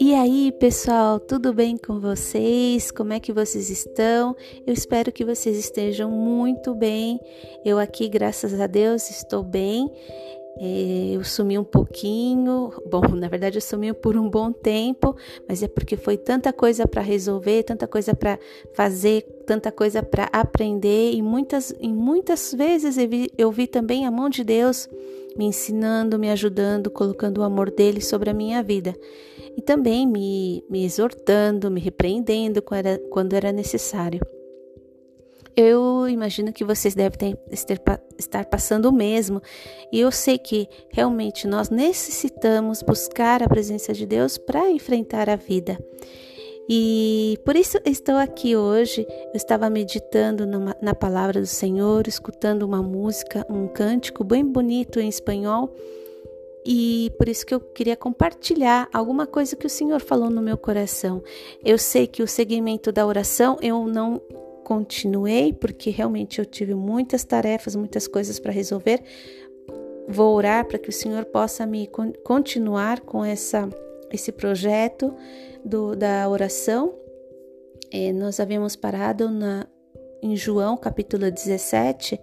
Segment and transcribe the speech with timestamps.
[0.00, 2.90] E aí, pessoal, tudo bem com vocês?
[2.90, 4.36] Como é que vocês estão?
[4.66, 7.20] Eu espero que vocês estejam muito bem.
[7.64, 9.90] Eu aqui, graças a Deus, estou bem.
[10.58, 15.14] Eu sumi um pouquinho, bom, na verdade eu sumi por um bom tempo,
[15.46, 18.38] mas é porque foi tanta coisa para resolver, tanta coisa para
[18.72, 24.06] fazer, tanta coisa para aprender e muitas, e muitas vezes eu vi, eu vi também
[24.06, 24.88] a mão de Deus
[25.36, 28.94] me ensinando, me ajudando, colocando o amor dele sobre a minha vida
[29.56, 34.20] e também me, me exortando, me repreendendo quando era, quando era necessário.
[35.56, 37.34] Eu imagino que vocês devem
[38.18, 39.40] estar passando o mesmo,
[39.90, 45.36] e eu sei que realmente nós necessitamos buscar a presença de Deus para enfrentar a
[45.36, 45.78] vida.
[46.68, 49.06] E por isso estou aqui hoje.
[49.08, 54.98] Eu estava meditando numa, na palavra do Senhor, escutando uma música, um cântico bem bonito
[54.98, 55.72] em espanhol
[56.68, 60.58] e por isso que eu queria compartilhar alguma coisa que o Senhor falou no meu
[60.58, 61.22] coração.
[61.64, 64.20] Eu sei que o segmento da oração eu não
[64.66, 69.00] continuei porque realmente eu tive muitas tarefas, muitas coisas para resolver.
[70.08, 71.88] Vou orar para que o Senhor possa me
[72.24, 73.68] continuar com essa
[74.10, 75.14] esse projeto
[75.64, 76.92] do, da oração.
[77.92, 79.68] É, nós havíamos parado na,
[80.20, 82.20] em João capítulo 17.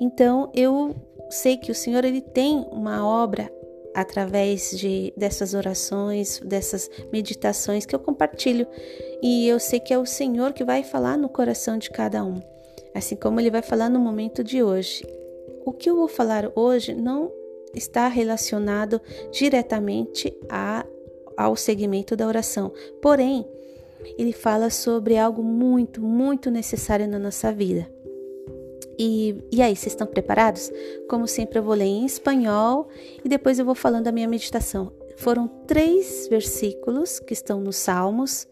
[0.00, 0.94] Então eu
[1.30, 3.52] sei que o Senhor ele tem uma obra
[3.94, 8.66] através de dessas orações, dessas meditações que eu compartilho.
[9.22, 12.40] E eu sei que é o Senhor que vai falar no coração de cada um,
[12.94, 15.04] assim como ele vai falar no momento de hoje.
[15.64, 17.30] O que eu vou falar hoje não
[17.74, 20.84] está relacionado diretamente a,
[21.36, 23.46] ao segmento da oração, porém,
[24.18, 27.88] ele fala sobre algo muito, muito necessário na nossa vida.
[28.98, 30.70] E, e aí, vocês estão preparados?
[31.08, 32.88] Como sempre, eu vou ler em espanhol
[33.24, 34.92] e depois eu vou falando a minha meditação.
[35.16, 38.46] Foram três versículos que estão nos Salmos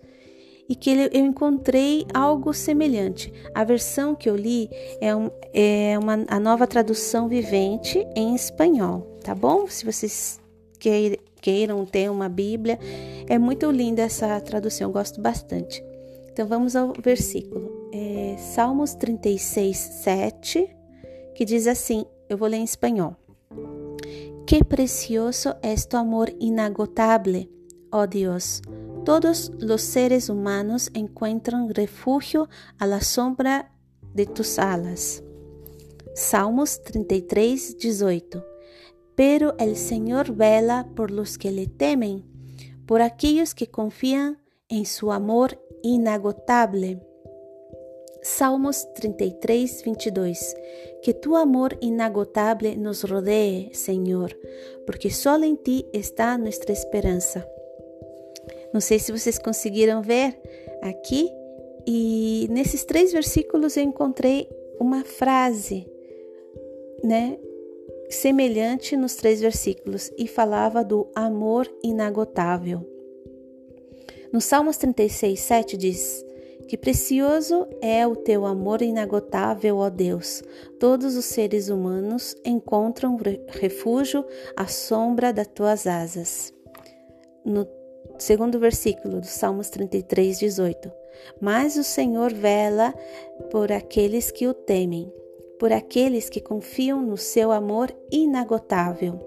[0.69, 3.33] e que eu encontrei algo semelhante.
[3.53, 4.71] A versão que eu li
[5.01, 9.67] é, um, é uma, a nova tradução vivente em espanhol, tá bom?
[9.67, 10.41] Se vocês
[11.41, 12.79] queiram ter uma Bíblia,
[13.29, 15.85] é muito linda essa tradução, eu gosto bastante.
[16.33, 17.80] Então vamos ao versículo
[18.39, 20.77] Salmos 36, 7,
[21.35, 23.17] que diz assim: eu vou ler em espanhol.
[24.47, 27.51] Que precioso é tu amor inagotable,
[27.93, 28.63] oh Dios.
[29.05, 32.49] Todos los seres humanos encuentran refugio
[32.79, 33.73] a la sombra
[34.15, 35.23] de tus alas.
[36.15, 38.45] Salmos 33, 18.
[39.17, 42.25] Pero el Señor vela por los que le temen,
[42.87, 47.01] por aquellos que confían en su amor inagotable.
[48.41, 50.57] Salmos 33, 22.
[51.03, 54.35] Que tu amor inagotável nos rodeie, Senhor,
[54.87, 57.47] porque só em ti está nossa esperança.
[58.73, 60.41] Não sei se vocês conseguiram ver
[60.81, 61.29] aqui,
[61.87, 64.49] e nesses três versículos eu encontrei
[64.81, 65.87] uma frase,
[67.05, 67.37] né?
[68.09, 72.89] Semelhante nos três versículos, e falava do amor inagotável.
[74.33, 76.25] No Salmos 36, 7 diz:
[76.71, 80.41] que precioso é o teu amor inagotável, ó Deus.
[80.79, 84.25] Todos os seres humanos encontram refúgio
[84.57, 86.55] à sombra das tuas asas.
[87.45, 87.67] No
[88.19, 90.93] segundo versículo do Salmos 33, 18.
[91.41, 92.95] Mas o Senhor vela
[93.51, 95.13] por aqueles que o temem,
[95.59, 99.19] por aqueles que confiam no seu amor inagotável.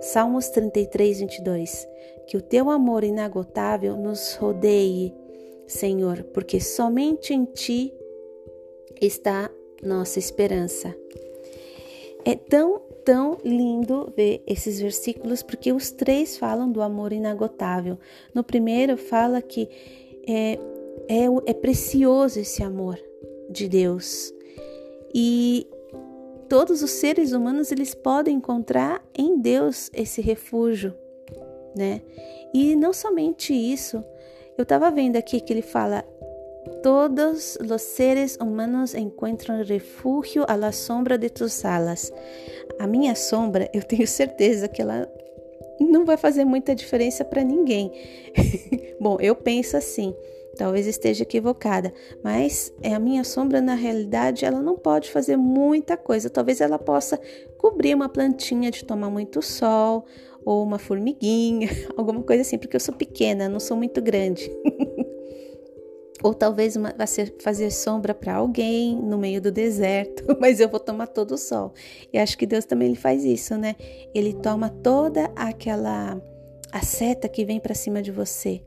[0.00, 1.88] Salmos 33, 22.
[2.26, 5.14] Que o teu amor inagotável nos rodeie
[5.68, 7.92] Senhor, porque somente em Ti
[9.00, 9.50] está
[9.82, 10.96] nossa esperança.
[12.24, 17.98] É tão, tão lindo ver esses versículos, porque os três falam do amor inagotável.
[18.34, 19.68] No primeiro, fala que
[20.26, 20.58] é,
[21.08, 22.98] é, é precioso esse amor
[23.50, 24.32] de Deus.
[25.14, 25.66] E
[26.48, 30.94] todos os seres humanos eles podem encontrar em Deus esse refúgio,
[31.76, 32.02] né?
[32.52, 34.02] E não somente isso,
[34.58, 36.04] eu estava vendo aqui que ele fala:
[36.82, 42.12] Todos os seres humanos encontram refúgio à sombra de tus alas.
[42.78, 45.08] A minha sombra, eu tenho certeza que ela
[45.80, 47.92] não vai fazer muita diferença para ninguém.
[49.00, 50.12] Bom, eu penso assim.
[50.56, 55.96] Talvez esteja equivocada, mas é a minha sombra na realidade, ela não pode fazer muita
[55.96, 56.28] coisa.
[56.28, 57.20] Talvez ela possa
[57.56, 60.04] cobrir uma plantinha de tomar muito sol,
[60.44, 64.50] ou uma formiguinha, alguma coisa assim, porque eu sou pequena, não sou muito grande.
[66.20, 66.92] Ou talvez uma,
[67.40, 71.72] fazer sombra para alguém no meio do deserto, mas eu vou tomar todo o sol.
[72.12, 73.76] E acho que Deus também ele faz isso, né?
[74.12, 76.20] Ele toma toda aquela
[76.72, 78.62] a seta que vem para cima de você.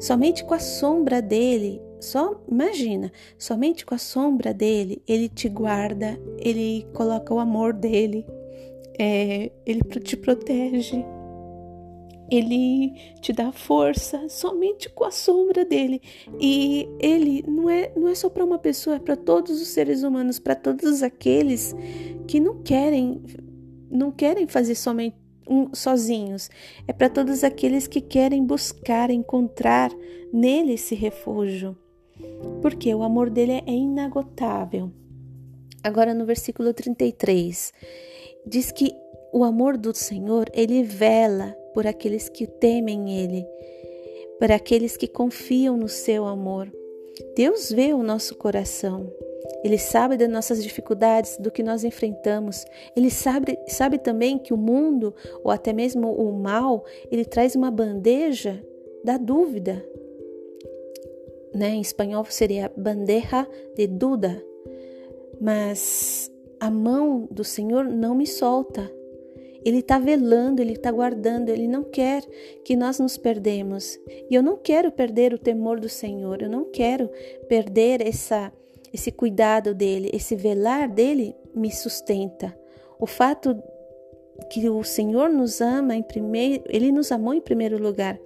[0.00, 6.18] Somente com a sombra dele, só imagina, somente com a sombra dele, ele te guarda,
[6.38, 8.26] ele coloca o amor dele,
[8.98, 11.04] é, ele te protege,
[12.30, 16.00] ele te dá força somente com a sombra dele.
[16.40, 20.02] E ele não é, não é só para uma pessoa, é para todos os seres
[20.02, 21.74] humanos, para todos aqueles
[22.26, 23.22] que não querem
[23.90, 25.16] não querem fazer somente
[25.46, 26.48] um, sozinhos.
[26.88, 29.90] É para todos aqueles que querem buscar, encontrar
[30.32, 31.76] nele esse refúgio.
[32.62, 34.90] Porque o amor dele é inagotável.
[35.84, 37.72] Agora no versículo 33,
[38.46, 38.94] diz que
[39.32, 43.46] o amor do Senhor, ele vela por aqueles que temem Ele,
[44.38, 46.70] por aqueles que confiam no seu amor.
[47.34, 49.10] Deus vê o nosso coração.
[49.64, 52.64] Ele sabe das nossas dificuldades, do que nós enfrentamos.
[52.96, 57.70] Ele sabe, sabe também que o mundo, ou até mesmo o mal, ele traz uma
[57.70, 58.62] bandeja
[59.04, 59.84] da dúvida.
[61.54, 61.70] Né?
[61.70, 63.46] Em espanhol seria bandeja
[63.76, 64.42] de duda.
[65.40, 66.31] Mas
[66.62, 68.88] a mão do Senhor não me solta.
[69.64, 72.22] Ele está velando, ele está guardando, ele não quer
[72.64, 73.98] que nós nos perdemos.
[74.30, 77.10] E eu não quero perder o temor do Senhor, eu não quero
[77.48, 78.52] perder essa,
[78.94, 82.56] esse cuidado dele, esse velar dele me sustenta.
[82.96, 83.60] O fato
[84.48, 88.16] que o Senhor nos ama em primeiro, ele nos amou em primeiro lugar,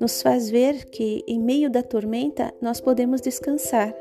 [0.00, 3.94] nos faz ver que em meio da tormenta nós podemos descansar.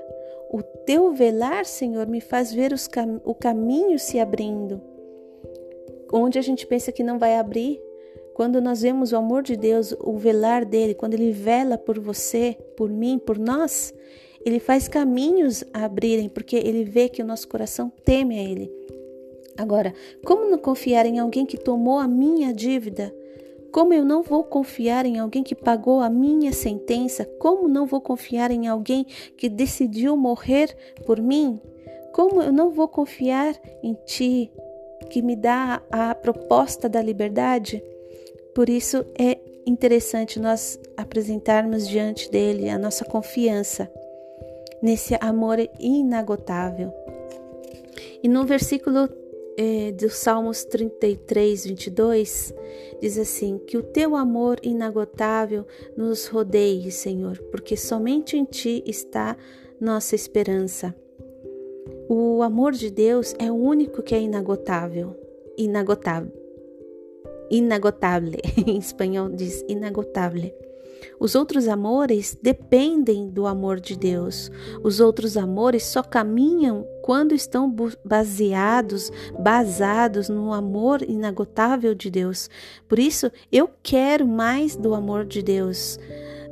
[0.53, 4.94] O teu velar, Senhor, me faz ver cam o caminho se abrindo
[6.13, 7.81] onde a gente pensa que não vai abrir,
[8.35, 12.55] quando nós vemos o amor de Deus, o velar dele, quando ele vela por você,
[12.77, 13.94] por mim, por nós,
[14.45, 18.71] ele faz caminhos a abrirem, porque ele vê que o nosso coração teme a ele.
[19.57, 23.13] Agora, como não confiar em alguém que tomou a minha dívida?
[23.74, 27.25] Como eu não vou confiar em alguém que pagou a minha sentença?
[27.40, 29.04] Como não vou confiar em alguém
[29.36, 30.78] que decidiu morrer
[31.08, 31.60] por mim?
[32.14, 34.52] Como eu não vou confiar em ti,
[35.10, 37.84] que me dá a proposta da liberdade.
[38.54, 43.92] Por isso é interessante nós apresentarmos diante dele a nossa confiança
[44.84, 46.94] nesse amor inagotável.
[48.22, 49.10] E no versículo
[49.57, 52.53] eh, do Salmos 33, 22,
[53.01, 55.65] diz assim: Que o teu amor inagotável
[55.95, 59.38] nos rodeie, Senhor, porque somente em ti está
[59.79, 60.95] nossa esperança.
[62.09, 65.15] O amor de Deus é o único que é inagotável.
[65.57, 66.31] Inagotável.
[67.50, 68.39] Inagotável.
[68.65, 70.51] em espanhol diz inagotável.
[71.19, 74.51] Os outros amores dependem do amor de Deus.
[74.83, 77.73] Os outros amores só caminham quando estão
[78.03, 82.50] baseados, basados no amor inagotável de Deus.
[82.88, 86.00] Por isso, eu quero mais do amor de Deus,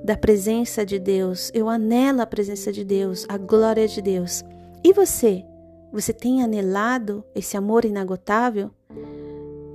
[0.04, 1.52] da presença de Deus.
[1.54, 4.44] Eu anelo a presença de Deus, a glória de Deus.
[4.84, 5.46] E você?
[5.94, 8.72] Você tem anelado esse amor inagotável?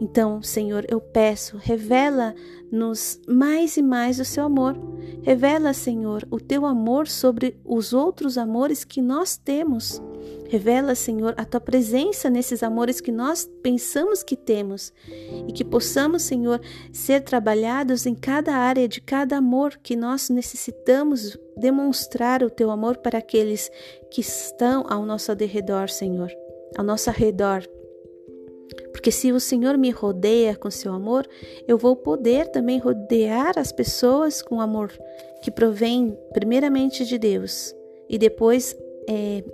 [0.01, 4.77] Então, Senhor, eu peço, revela-nos mais e mais o seu amor.
[5.23, 10.03] Revela, Senhor, o teu amor sobre os outros amores que nós temos.
[10.49, 14.93] Revela, Senhor, a tua presença nesses amores que nós pensamos que temos
[15.49, 16.61] e que possamos, Senhor,
[16.93, 22.99] ser trabalhados em cada área de cada amor que nós necessitamos demonstrar o teu amor
[22.99, 23.71] para aqueles
[24.11, 26.31] que estão ao nosso redor, Senhor,
[26.77, 27.67] ao nosso redor.
[29.07, 31.29] Porque se o Senhor me rodeia com seu amor,
[31.69, 34.91] eu vou poder também rodear as pessoas com amor
[35.41, 37.73] que provém primeiramente de Deus
[38.09, 38.77] e depois
[39.09, 39.45] é,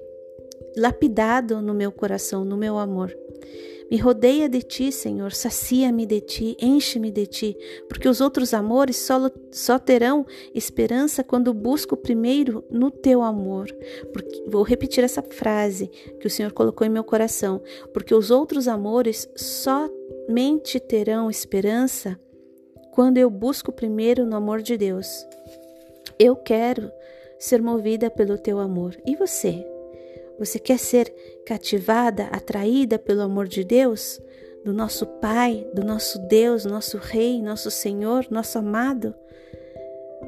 [0.74, 3.14] lapidado no meu coração, no meu amor.
[3.90, 7.56] Me rodeia de ti, Senhor, sacia-me de ti, enche-me de ti,
[7.88, 13.66] porque os outros amores só, só terão esperança quando busco primeiro no teu amor.
[14.10, 17.60] Porque, vou repetir essa frase que o Senhor colocou em meu coração,
[17.92, 22.18] porque os outros amores somente terão esperança
[22.92, 25.26] quando eu busco primeiro no amor de Deus.
[26.18, 26.90] Eu quero
[27.38, 28.96] ser movida pelo teu amor.
[29.04, 29.66] E você?
[30.42, 31.08] Você quer ser
[31.46, 34.20] cativada, atraída pelo amor de Deus?
[34.64, 39.14] Do nosso Pai, do nosso Deus, nosso Rei, nosso Senhor, nosso amado?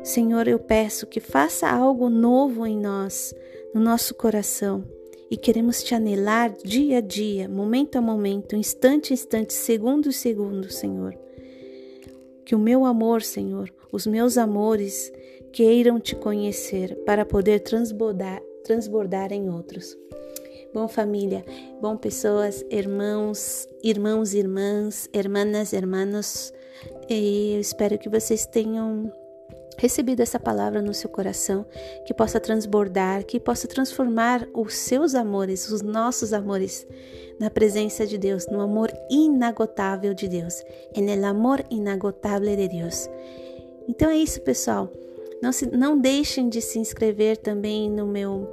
[0.04, 3.34] Senhor, eu peço que faça algo novo em nós,
[3.74, 4.84] no nosso coração.
[5.28, 10.12] E queremos te anelar dia a dia, momento a momento, instante a instante, segundo a
[10.12, 11.18] segundo, Senhor.
[12.44, 15.12] Que o meu amor, Senhor, os meus amores
[15.52, 19.96] queiram te conhecer para poder transbordar, transbordar em outros.
[20.72, 21.44] Bom família,
[21.80, 26.52] bom pessoas, irmãos, irmãos, irmãs, hermanas, hermanos,
[27.08, 29.12] eu espero que vocês tenham
[29.78, 31.66] recebido essa palavra no seu coração,
[32.04, 36.86] que possa transbordar, que possa transformar os seus amores, os nossos amores,
[37.38, 40.62] na presença de Deus, no amor inagotável de Deus,
[40.94, 43.08] en el amor inagotável de Deus.
[43.88, 44.90] Então é isso, pessoal.
[45.44, 48.48] Não, se, não deixem de se inscrever também no meu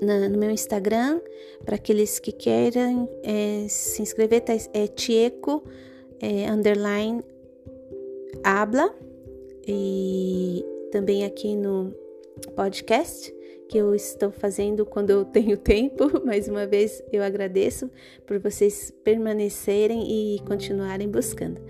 [0.00, 1.20] na, no meu Instagram,
[1.64, 5.64] para aqueles que queiram é, se inscrever, tá, é Tieco
[6.20, 7.24] é, underline
[8.44, 8.94] habla
[9.66, 11.92] e também aqui no
[12.54, 13.34] podcast
[13.68, 16.24] que eu estou fazendo quando eu tenho tempo.
[16.24, 17.90] Mais uma vez eu agradeço
[18.24, 21.60] por vocês permanecerem e continuarem buscando.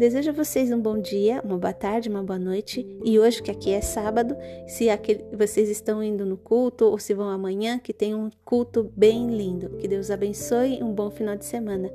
[0.00, 2.86] Desejo a vocês um bom dia, uma boa tarde, uma boa noite.
[3.04, 4.34] E hoje, que aqui é sábado,
[4.66, 8.90] se aquele, vocês estão indo no culto ou se vão amanhã, que tenham um culto
[8.96, 9.68] bem lindo.
[9.76, 11.92] Que Deus abençoe um bom final de semana.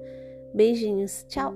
[0.54, 1.56] Beijinhos, tchau!